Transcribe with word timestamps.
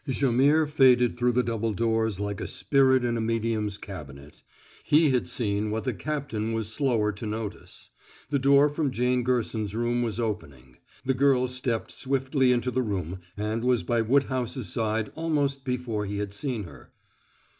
Jaimihr 0.07 0.65
faded 0.67 1.15
through 1.15 1.33
the 1.33 1.43
double 1.43 1.73
doors 1.73 2.19
like 2.19 2.41
a 2.41 2.47
spirit 2.47 3.05
in 3.05 3.17
a 3.17 3.21
medium's 3.21 3.77
cabinet. 3.77 4.41
He 4.83 5.11
had 5.11 5.29
seen 5.29 5.69
what 5.69 5.83
the 5.83 5.93
captain 5.93 6.53
was 6.53 6.73
slower 6.73 7.11
to 7.11 7.25
notice. 7.27 7.91
The 8.31 8.39
door 8.39 8.67
from 8.71 8.89
Jane 8.89 9.21
Gerson's 9.21 9.75
room 9.75 10.01
was 10.01 10.19
opening. 10.19 10.77
The 11.05 11.13
girl 11.13 11.47
stepped 11.47 11.91
swiftly 11.91 12.51
into 12.51 12.71
the 12.71 12.81
room, 12.81 13.19
and 13.37 13.63
was 13.63 13.83
by 13.83 14.01
Woodhouse's 14.01 14.69
side 14.69 15.11
almost 15.13 15.63
before 15.65 16.07
he 16.07 16.17
had 16.17 16.33
seen 16.33 16.63
her. 16.63 16.91